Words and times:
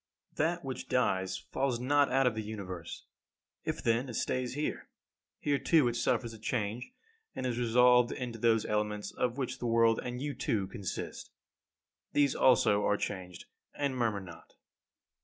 18. 0.33 0.45
That 0.47 0.65
which 0.65 0.87
dies 0.89 1.37
falls 1.37 1.79
not 1.79 2.11
out 2.11 2.25
of 2.25 2.33
the 2.33 2.41
Universe. 2.41 3.05
If 3.65 3.83
then 3.83 4.09
it 4.09 4.15
stays 4.15 4.55
here, 4.55 4.89
here 5.37 5.59
too 5.59 5.87
it 5.87 5.95
suffers 5.95 6.33
a 6.33 6.39
change, 6.39 6.91
and 7.35 7.45
is 7.45 7.59
resolved 7.59 8.11
into 8.11 8.39
those 8.39 8.65
elements 8.65 9.11
of 9.11 9.37
which 9.37 9.59
the 9.59 9.67
world, 9.67 9.99
and 10.03 10.19
you 10.19 10.33
too, 10.33 10.65
consist. 10.65 11.29
These 12.13 12.33
also 12.33 12.83
are 12.83 12.97
changed, 12.97 13.45
and 13.75 13.95
murmur 13.95 14.21
not. 14.21 14.55